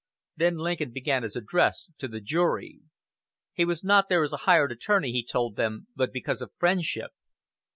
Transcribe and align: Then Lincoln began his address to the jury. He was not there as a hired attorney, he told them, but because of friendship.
Then 0.35 0.57
Lincoln 0.57 0.89
began 0.91 1.21
his 1.21 1.35
address 1.35 1.91
to 1.99 2.07
the 2.07 2.19
jury. 2.19 2.79
He 3.53 3.65
was 3.65 3.83
not 3.83 4.09
there 4.09 4.23
as 4.23 4.33
a 4.33 4.37
hired 4.49 4.71
attorney, 4.71 5.11
he 5.11 5.23
told 5.23 5.57
them, 5.57 5.89
but 5.95 6.11
because 6.11 6.41
of 6.41 6.49
friendship. 6.57 7.11